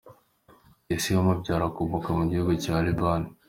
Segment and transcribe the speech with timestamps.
[0.95, 3.21] Ise umubyara akomoka mu gihugu cya Liban.